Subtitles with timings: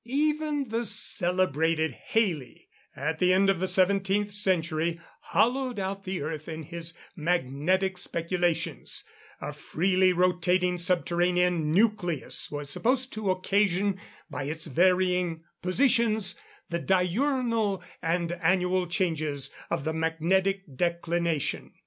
[0.03, 6.47] Even the celebrated Halley, at the end of the 17th century, hollowed out the earth
[6.47, 9.03] in his magnetic speculations;
[9.39, 16.33] a freely rotating subterranean nucleus was supposed to occasion, by its varying positions,
[16.71, 21.73] the diurnal and annual changes of the magnetic declination.